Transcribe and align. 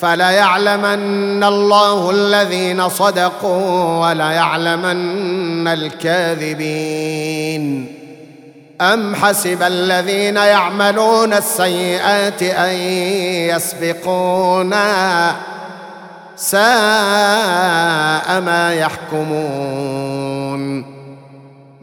فليعلمن 0.00 1.44
الله 1.44 2.10
الذين 2.10 2.88
صدقوا 2.88 4.06
وليعلمن 4.08 5.68
الكاذبين. 5.68 7.16
أم 8.80 9.14
حسب 9.14 9.62
الذين 9.62 10.36
يعملون 10.36 11.32
السيئات 11.32 12.42
أن 12.42 12.74
يسبقونا 13.54 15.36
ساء 16.36 16.60
ما 18.40 18.74
يحكمون. 18.74 20.56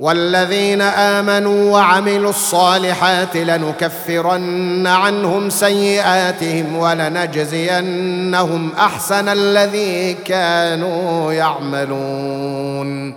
والذين 0.00 0.82
آمنوا 0.82 1.72
وعملوا 1.72 2.30
الصالحات 2.30 3.36
لنكفرن 3.36 4.86
عنهم 4.86 5.50
سيئاتهم 5.50 6.76
ولنجزينهم 6.76 8.72
أحسن 8.78 9.28
الذي 9.28 10.14
كانوا 10.14 11.32
يعملون. 11.32 13.14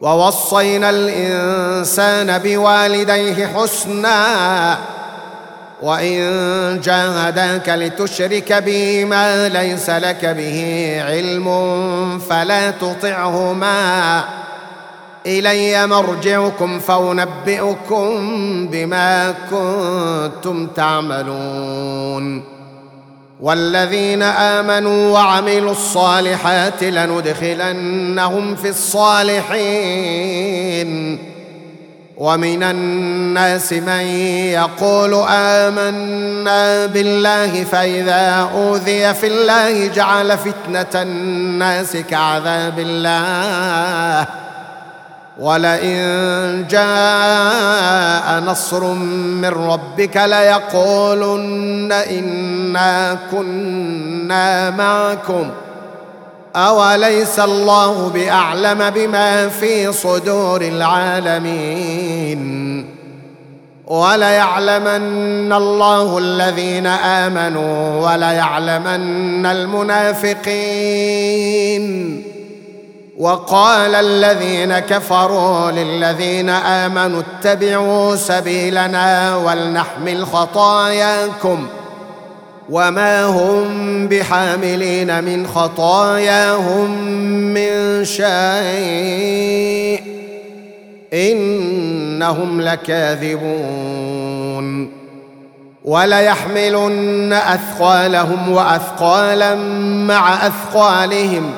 ووصينا 0.00 0.90
الإنسان 0.90 2.38
بوالديه 2.38 3.46
حسنا 3.46 4.78
وإن 5.82 6.80
جاهداك 6.84 7.68
لتشرك 7.68 8.52
بي 8.52 9.04
ما 9.04 9.48
ليس 9.48 9.90
لك 9.90 10.24
به 10.24 10.96
علم 11.06 11.48
فلا 12.18 12.70
تطعهما. 12.70 14.24
إلي 15.26 15.86
مرجعكم 15.86 16.78
فأنبئكم 16.78 18.08
بما 18.66 19.34
كنتم 19.50 20.66
تعملون. 20.66 22.42
والذين 23.40 24.22
آمنوا 24.22 25.12
وعملوا 25.12 25.70
الصالحات 25.70 26.84
لندخلنهم 26.84 28.56
في 28.56 28.68
الصالحين. 28.68 29.72
ومن 32.16 32.62
الناس 32.62 33.72
من 33.72 34.06
يقول 34.52 35.14
آمنا 35.28 36.86
بالله 36.86 37.64
فإذا 37.64 38.50
أوذي 38.54 39.14
في 39.14 39.26
الله 39.26 39.86
جعل 39.86 40.38
فتنة 40.38 41.02
الناس 41.02 41.96
كعذاب 41.96 42.78
الله. 42.78 44.26
ولئن 45.42 46.66
جاء 46.70 48.40
نصر 48.40 48.84
من 49.42 49.48
ربك 49.48 50.16
ليقولن 50.16 51.92
إنا 51.92 53.18
كنا 53.30 54.70
معكم. 54.70 55.50
أوليس 56.56 57.38
الله 57.38 58.08
بأعلم 58.14 58.90
بما 58.90 59.48
في 59.48 59.92
صدور 59.92 60.62
العالمين؟ 60.62 62.42
وليعلمن 63.86 65.52
الله 65.52 66.18
الذين 66.18 66.86
آمنوا 66.86 68.10
وليعلمن 68.10 69.46
المنافقين. 69.46 70.42
وقال 73.22 73.94
الذين 73.94 74.78
كفروا 74.78 75.70
للذين 75.70 76.48
آمنوا 76.48 77.22
اتبعوا 77.22 78.16
سبيلنا 78.16 79.36
ولنحمل 79.36 80.26
خطاياكم 80.26 81.66
وما 82.70 83.24
هم 83.24 84.08
بحاملين 84.08 85.24
من 85.24 85.46
خطاياهم 85.46 86.90
من 87.54 88.04
شيء 88.04 90.02
إنهم 91.12 92.60
لكاذبون 92.60 94.12
وليحملن 95.84 97.32
أثقالهم 97.32 98.52
وأثقالا 98.52 99.54
مع 100.06 100.46
أثقالهم 100.46 101.50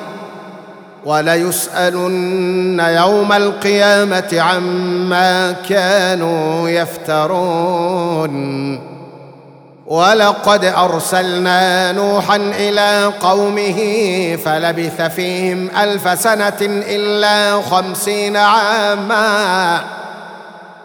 وليسألن 1.05 2.79
يوم 2.79 3.33
القيامة 3.33 4.41
عما 4.41 5.51
كانوا 5.69 6.69
يفترون. 6.69 8.35
ولقد 9.85 10.65
أرسلنا 10.65 11.91
نوحا 11.91 12.35
إلى 12.35 13.11
قومه 13.19 13.79
فلبث 14.45 15.01
فيهم 15.01 15.69
ألف 15.77 16.19
سنة 16.19 16.57
إلا 16.61 17.61
خمسين 17.61 18.37
عاما. 18.37 19.79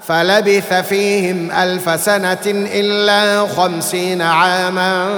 فلبث 0.03 0.73
فيهم 0.73 1.51
ألف 1.51 2.01
سنة 2.01 2.47
إلا 2.47 3.47
خمسين 3.47 4.23
عاما 4.23 5.09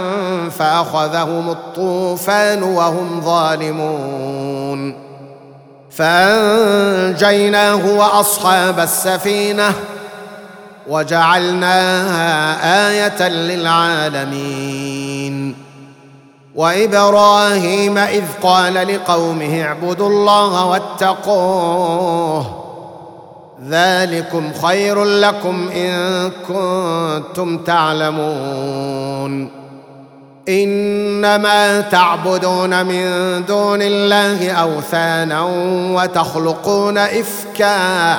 فأخذهم 0.59 1.51
الطوفان 1.51 2.63
وهم 2.63 3.21
ظالمون. 3.25 4.95
فأنجيناه 5.91 7.87
وأصحاب 7.87 8.81
السفينة 8.81 9.73
وجعلناها 10.89 12.57
آية 12.91 13.29
للعالمين. 13.29 14.53
وإبراهيم 16.55 17.99
إذ 17.99 18.25
قال 18.43 18.75
لقومه 18.75 19.63
اعبدوا 19.63 20.09
الله 20.09 20.67
واتقوه 20.67 22.62
ذلكم 23.69 24.53
خير 24.63 25.05
لكم 25.05 25.69
إن 25.69 26.31
كنتم 26.49 27.59
تعلمون. 27.59 29.51
إنما 30.49 31.81
تعبدون 31.81 32.87
من 32.87 33.05
دون 33.45 33.83
الله 33.83 34.51
أوثانا 34.53 35.43
وتخلقون 35.95 36.99
إفكا. 36.99 38.13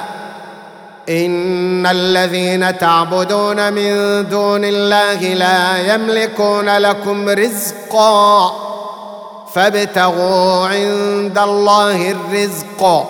إن 1.09 1.85
الذين 1.85 2.77
تعبدون 2.77 3.73
من 3.73 4.25
دون 4.29 4.61
الله 4.63 5.33
لا 5.33 5.93
يملكون 5.93 6.77
لكم 6.77 7.29
رزقا. 7.29 8.53
فابتغوا 9.53 10.67
عند 10.67 11.37
الله 11.37 12.11
الرزق. 12.11 13.09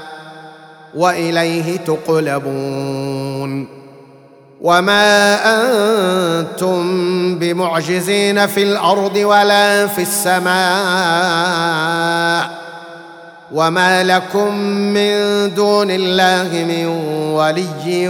وإليه 0.95 1.77
تقلبون. 1.77 3.67
وما 4.61 5.37
أنتم 5.45 6.81
بمعجزين 7.39 8.47
في 8.47 8.63
الأرض 8.63 9.15
ولا 9.15 9.87
في 9.87 10.01
السماء. 10.01 10.51
وما 13.51 14.03
لكم 14.03 14.55
من 14.69 15.53
دون 15.53 15.91
الله 15.91 16.65
من 16.67 16.85
ولي 17.33 18.09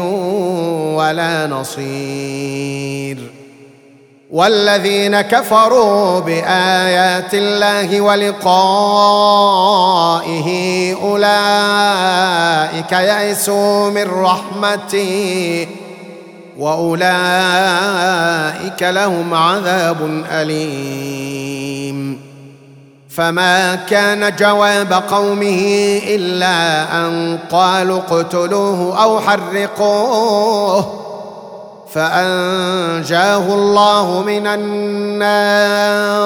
ولا 0.97 1.47
نصير. 1.47 3.17
والذين 4.31 5.21
كفروا 5.21 6.19
بآيات 6.19 7.33
الله 7.33 8.01
ولقائه 8.01 8.47
أولئك 11.03 12.91
يئسوا 12.91 13.89
من 13.89 14.03
رحمتي 14.23 15.67
وأولئك 16.57 17.03
لهم 18.83 19.33
عذاب 19.33 20.23
أليم. 20.31 22.21
فما 23.09 23.75
كان 23.75 24.35
جواب 24.35 24.93
قومه 24.93 25.99
إلا 26.07 26.83
أن 26.97 27.39
قالوا 27.51 27.97
اقتلوه 27.97 29.03
أو 29.03 29.19
حرقوه. 29.19 31.00
فأنجاه 31.93 33.53
الله 33.53 34.23
من 34.27 34.47
النار. 34.47 36.21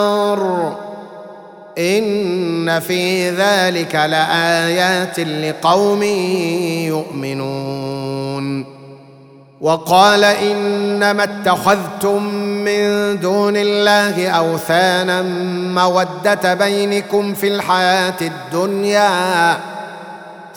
إن 1.77 2.79
في 2.79 3.29
ذلك 3.29 3.95
لآيات 3.95 5.19
لقوم 5.19 6.03
يؤمنون. 6.83 8.75
وقال 9.62 10.23
إنما 10.23 11.23
اتخذتم 11.23 12.23
من 12.38 13.19
دون 13.19 13.57
الله 13.57 14.29
أوثانا 14.29 15.21
مودة 15.81 16.53
بينكم 16.53 17.33
في 17.33 17.47
الحياة 17.47 18.21
الدنيا. 18.21 19.75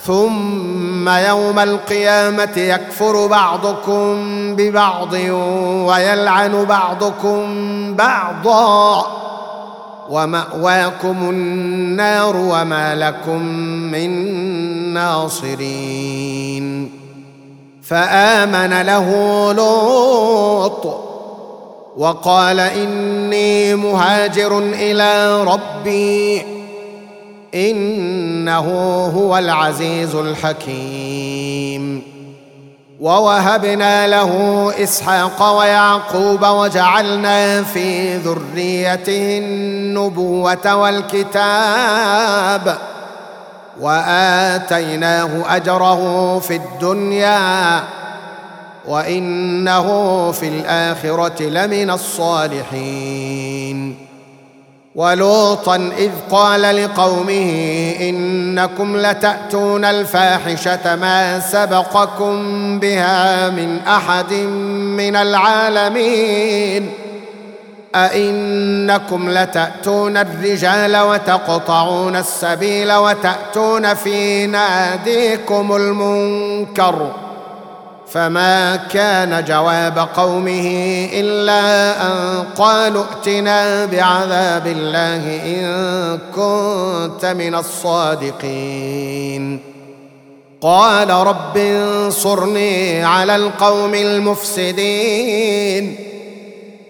ثم 0.04 1.08
يوم 1.08 1.58
القيامة 1.58 2.56
يكفر 2.56 3.26
بعضكم 3.26 4.16
ببعض 4.56 5.12
ويلعن 5.88 6.64
بعضكم 6.64 7.44
بعضا 7.94 9.06
ومأواكم 10.10 11.16
النار 11.30 12.36
وما 12.36 12.94
لكم 12.94 13.42
من 13.92 14.10
ناصرين. 14.94 16.90
فآمن 17.82 18.82
له 18.82 19.08
لوط 19.52 21.08
وقال 21.96 22.60
إني 22.60 23.74
مهاجر 23.74 24.58
إلى 24.58 25.42
ربي 25.44 26.57
إنه 27.54 28.68
هو 29.16 29.38
العزيز 29.38 30.14
الحكيم. 30.14 32.02
ووهبنا 33.00 34.06
له 34.06 34.72
إسحاق 34.82 35.58
ويعقوب 35.58 36.46
وجعلنا 36.46 37.62
في 37.62 38.16
ذريته 38.16 39.38
النبوة 39.38 40.74
والكتاب. 40.76 41.18
وآتيناه 43.80 45.56
أجره 45.56 46.38
في 46.38 46.56
الدنيا. 46.56 47.84
وإنه 48.88 50.30
في 50.32 50.48
الآخرة 50.48 51.42
لمن 51.42 51.90
الصالحين. 51.90 52.88
ولوطا 54.94 55.76
إذ 55.98 56.10
قال 56.30 56.84
لقومه 56.84 57.94
إنكم 58.00 58.96
لتأتون 58.96 59.84
الفاحشة 59.84 60.96
ما 60.96 61.40
سبقكم 61.40 62.38
بها 62.78 63.50
من 63.50 63.78
أحد 63.78 64.32
من 64.32 65.16
العالمين 65.16 66.90
أئنكم 67.94 69.30
لتأتون 69.30 70.16
الرجال 70.16 70.96
وتقطعون 70.96 72.16
السبيل 72.16 72.92
وتأتون 72.92 73.94
في 73.94 74.46
ناديكم 74.46 75.76
المنكر 75.76 77.10
فما 78.12 78.76
كان 78.76 79.44
جواب 79.44 80.08
قومه 80.16 80.68
إلا 81.12 81.92
أن 82.06 82.44
قالوا 82.56 83.04
ائتنا 83.04 83.84
بعذاب 83.84 84.66
الله 84.66 85.40
إن 85.44 86.18
كنت 86.36 87.26
من 87.26 87.54
الصادقين. 87.54 89.60
قال 90.60 91.10
رب 91.10 91.56
انصرني 91.56 93.04
على 93.04 93.36
القوم 93.36 93.94
المفسدين. 93.94 95.96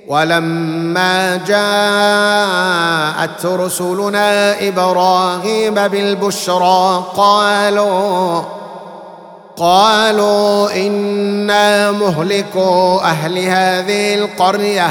ولما 0.09 1.37
جاءت 1.47 3.47
رسلنا 3.47 4.69
إبراهيم 4.69 5.75
بالبشرى 5.75 7.05
قالوا 7.17 8.43
قالوا 9.59 10.87
إنا 10.87 11.91
مهلكو 11.91 12.99
أهل 12.99 13.39
هذه 13.39 14.15
القرية. 14.15 14.91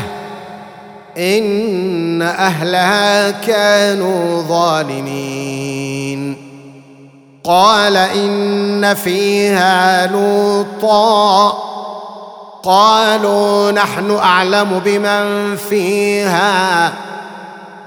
إن 1.17 2.21
أهلها 2.21 3.31
كانوا 3.31 4.41
ظالمين. 4.41 6.38
قال 7.43 7.97
إن 7.97 8.93
فيها 8.93 10.07
لوطا. 10.07 11.50
قالوا 12.63 13.71
نحن 13.71 14.12
أعلم 14.12 14.81
بمن 14.86 15.55
فيها. 15.55 16.93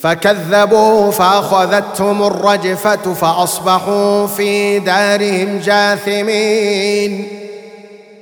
فكذبوا 0.00 1.10
فأخذتهم 1.10 2.22
الرجفة 2.22 3.14
فأصبحوا 3.14 4.26
في 4.26 4.78
دارهم 4.78 5.58
جاثمين. 5.58 7.28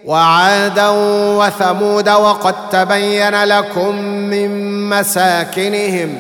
وعادا 0.04 0.88
وثمود 1.38 2.08
وقد 2.08 2.54
تبين 2.70 3.44
لكم 3.44 3.94
من 4.04 4.80
مساكنهم 4.88 6.18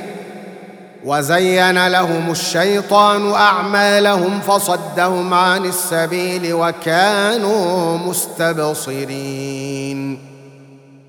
وزين 1.04 1.86
لهم 1.86 2.30
الشيطان 2.30 3.32
أعمالهم 3.32 4.40
فصدهم 4.40 5.34
عن 5.34 5.64
السبيل 5.64 6.54
وكانوا 6.54 7.98
مستبصرين. 7.98 9.46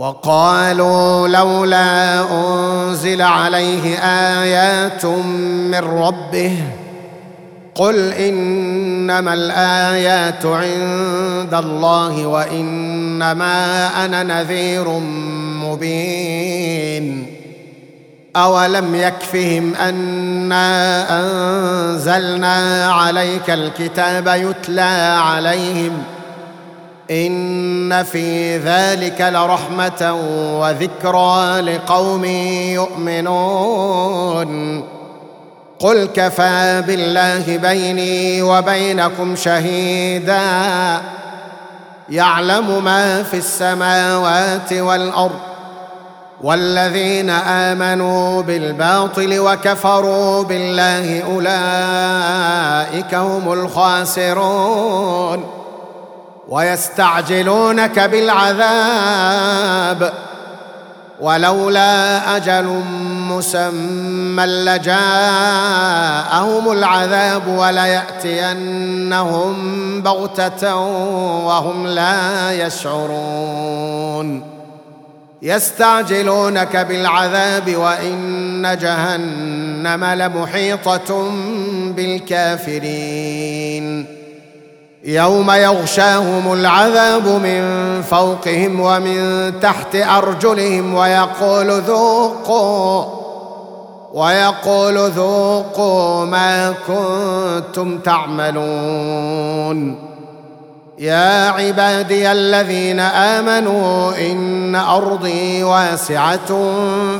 وقالوا 0.00 1.28
لولا 1.28 2.20
أنزل 2.32 3.22
عليه 3.22 3.98
آيات 4.42 5.04
من 5.04 5.74
ربه 5.74 6.56
قل 7.74 8.12
إنما 8.12 9.34
الآيات 9.34 10.46
عند 10.46 11.54
الله 11.54 12.26
وإنما 12.26 13.86
أنا 14.04 14.22
نذير 14.22 14.88
مبين 15.64 17.26
أولم 18.36 18.94
يكفهم 18.94 19.74
أنا 19.74 21.06
أنزلنا 21.20 22.86
عليك 22.92 23.50
الكتاب 23.50 24.28
يتلى 24.28 25.18
عليهم 25.22 26.02
إن 27.10 28.02
في 28.02 28.58
ذلك 28.58 29.20
لرحمة 29.20 30.18
وذكرى 30.60 31.60
لقوم 31.60 32.24
يؤمنون. 32.74 34.50
قل 35.80 36.08
كفى 36.14 36.82
بالله 36.86 37.56
بيني 37.56 38.42
وبينكم 38.42 39.36
شهيدا. 39.36 40.40
يعلم 42.08 42.84
ما 42.84 43.22
في 43.22 43.36
السماوات 43.36 44.72
والأرض 44.72 45.40
والذين 46.42 47.30
آمنوا 47.30 48.42
بالباطل 48.42 49.38
وكفروا 49.38 50.42
بالله 50.42 51.22
أولئك 51.22 53.14
هم 53.14 53.52
الخاسرون. 53.52 55.59
ويستعجلونك 56.50 58.00
بالعذاب. 58.00 60.12
ولولا 61.20 62.36
أجل 62.36 62.82
مسمى 63.30 64.46
لجاءهم 64.46 66.72
العذاب 66.72 67.48
وليأتينهم 67.48 69.54
بغتة 70.02 70.76
وهم 71.46 71.86
لا 71.86 72.52
يشعرون. 72.66 74.42
يستعجلونك 75.42 76.76
بالعذاب 76.76 77.76
وإن 77.76 78.78
جهنم 78.80 80.04
لمحيطة 80.04 81.30
بالكافرين. 81.96 84.19
يوم 85.04 85.50
يغشاهم 85.50 86.52
العذاب 86.52 87.28
من 87.28 87.62
فوقهم 88.02 88.80
ومن 88.80 89.52
تحت 89.60 89.96
أرجلهم 89.96 90.94
ويقول 90.94 91.70
ذوقوا 91.70 93.04
ويقول 94.12 94.98
ذوقوا 94.98 96.24
ما 96.24 96.74
كنتم 96.86 97.98
تعملون. 97.98 99.30
يا 100.98 101.48
عبادي 101.48 102.32
الذين 102.32 103.00
آمنوا 103.00 104.12
إن 104.30 104.74
أرضي 104.74 105.62
واسعة 105.62 106.70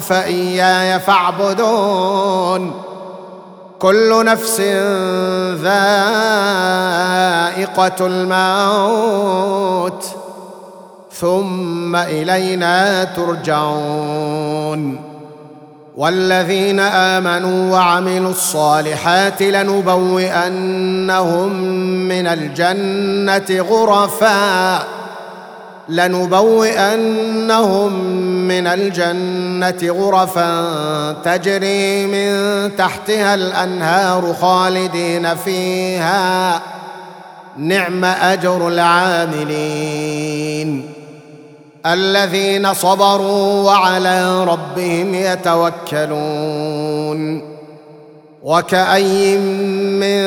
فإياي 0.01 1.01
فاعبدون. 1.01 2.90
كل 3.81 4.25
نفس 4.25 4.61
ذائقة 4.61 4.77
الموت. 8.07 10.05
ثم 11.13 11.97
إلينا 11.97 13.05
ترجعون. 13.05 15.01
والذين 15.97 16.81
آمنوا 16.81 17.73
وعملوا 17.73 18.31
الصالحات 18.31 19.43
لنبوئنهم 19.43 21.53
من 22.09 22.27
الجنة 22.27 23.67
غرفا. 23.71 25.00
لنبوئنهم 25.91 27.93
من 28.49 28.67
الجنة 28.67 29.93
غرفا 29.93 30.63
تجري 31.25 32.07
من 32.07 32.71
تحتها 32.77 33.35
الأنهار 33.35 34.35
خالدين 34.41 35.35
فيها. 35.35 36.61
نعم 37.57 38.05
أجر 38.05 38.69
العاملين. 38.69 40.11
الذين 41.87 42.75
صبروا 42.75 43.63
وعلى 43.63 44.45
ربهم 44.45 45.15
يتوكلون. 45.15 46.71
وكأي 48.43 49.39
من 49.39 50.23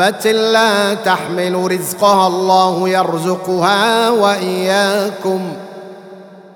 دابة 0.00 0.32
لا 0.32 0.94
تحمل 0.94 1.72
رزقها 1.72 2.26
الله 2.26 2.88
يرزقها 2.88 4.10
وإياكم 4.10 5.40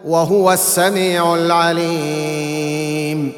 وهو 0.05 0.53
السميع 0.53 1.35
العليم. 1.35 3.33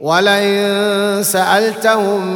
ولئن 0.00 1.22
سألتهم 1.22 2.26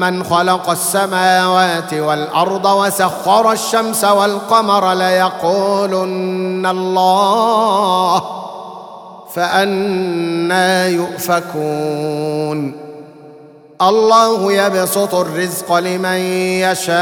من 0.00 0.24
خلق 0.24 0.70
السماوات 0.70 1.94
والأرض 1.94 2.64
وسخر 2.64 3.52
الشمس 3.52 4.04
والقمر 4.04 4.92
ليقولن 4.92 6.66
الله 6.66 8.22
فأنا 9.34 10.86
يؤفكون. 10.86 12.83
الله 13.82 14.52
يبسط 14.52 15.14
الرزق 15.14 15.72
لمن 15.72 16.18
يشاء 16.62 16.94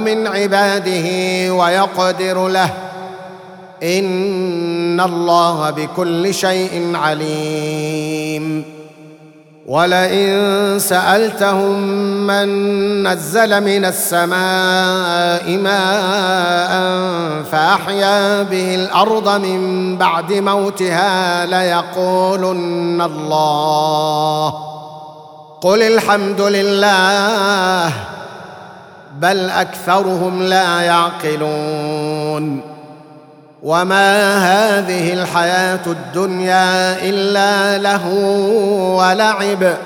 من 0.00 0.26
عباده 0.26 1.08
ويقدر 1.54 2.48
له. 2.48 2.70
إن 3.82 5.00
الله 5.00 5.70
بكل 5.70 6.34
شيء 6.34 6.92
عليم. 6.94 8.64
ولئن 9.66 10.78
سألتهم 10.78 11.80
من 12.26 12.48
نزل 13.08 13.60
من 13.60 13.84
السماء 13.84 15.56
ماء 15.56 16.72
فأحيا 17.52 18.42
به 18.42 18.74
الأرض 18.74 19.28
من 19.40 19.96
بعد 19.96 20.32
موتها 20.32 21.46
ليقولن 21.46 23.02
الله. 23.02 24.69
قل 25.60 25.82
الحمد 25.82 26.40
لله 26.40 27.92
بل 29.18 29.50
أكثرهم 29.50 30.42
لا 30.42 30.80
يعقلون. 30.80 32.60
وما 33.62 34.38
هذه 34.38 35.12
الحياة 35.12 35.86
الدنيا 35.86 37.02
إلا 37.02 37.78
له 37.78 38.08
ولعب. 38.96 39.76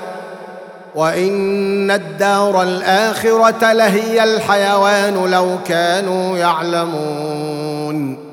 وإن 0.95 1.91
الدار 1.91 2.61
الآخرة 2.63 3.73
لهي 3.73 4.23
الحيوان 4.23 5.31
لو 5.31 5.57
كانوا 5.67 6.37
يعلمون. 6.37 8.24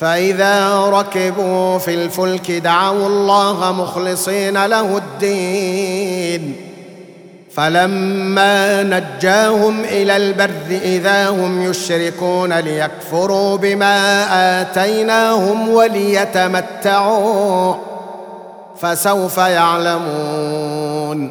فإذا 0.00 0.84
ركبوا 0.84 1.78
في 1.78 1.94
الفلك 1.94 2.50
دعوا 2.50 3.06
الله 3.06 3.72
مخلصين 3.72 4.66
له 4.66 4.96
الدين. 4.96 6.56
فلما 7.54 8.82
نجاهم 8.82 9.80
إلى 9.80 10.16
البر 10.16 10.80
إذا 10.82 11.28
هم 11.28 11.70
يشركون 11.70 12.52
ليكفروا 12.52 13.56
بما 13.56 14.26
آتيناهم 14.60 15.68
وليتمتعوا. 15.68 17.74
فسوف 18.80 19.38
يعلمون. 19.38 21.30